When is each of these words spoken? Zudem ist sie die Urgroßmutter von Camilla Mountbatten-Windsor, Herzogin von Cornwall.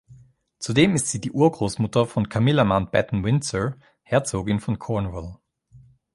Zudem 0.57 0.95
ist 0.95 1.09
sie 1.09 1.21
die 1.21 1.31
Urgroßmutter 1.31 2.07
von 2.07 2.27
Camilla 2.27 2.63
Mountbatten-Windsor, 2.63 3.75
Herzogin 4.01 4.59
von 4.59 4.79
Cornwall. 4.79 5.37